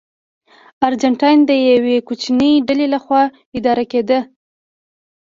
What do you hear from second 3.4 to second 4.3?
اداره کېده.